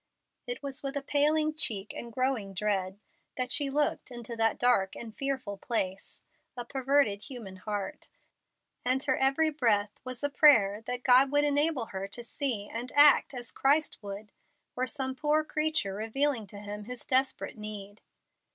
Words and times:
It 0.47 0.63
was 0.63 0.81
with 0.81 0.97
a 0.97 1.03
paling 1.03 1.53
cheek 1.53 1.93
and 1.95 2.11
growing 2.11 2.55
dread 2.55 2.99
that 3.37 3.51
she 3.51 3.69
looked 3.69 4.09
into 4.09 4.35
that 4.35 4.57
dark 4.57 4.95
and 4.95 5.15
fearful 5.15 5.57
place, 5.57 6.23
a 6.57 6.65
perverted 6.65 7.21
human 7.21 7.57
heart, 7.57 8.09
and 8.83 9.03
her 9.03 9.15
every 9.15 9.51
breath 9.51 9.99
was 10.03 10.23
a 10.23 10.29
prayer 10.31 10.81
that 10.87 11.03
God 11.03 11.31
would 11.31 11.43
enable 11.43 11.85
her 11.93 12.07
to 12.07 12.23
see 12.23 12.67
and 12.67 12.91
act 12.95 13.35
as 13.35 13.51
Christ 13.51 13.99
would 14.01 14.31
were 14.73 14.87
some 14.87 15.13
poor 15.13 15.43
creature 15.43 15.93
revealing 15.93 16.47
to 16.47 16.57
Him 16.57 16.85
his 16.85 17.05
desperate 17.05 17.55
need. 17.59 18.01